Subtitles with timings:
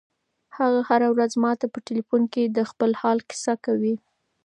[0.57, 3.95] هغه هره ورځ ماته په ټیلیفون کې د خپل حال کیسه کوي.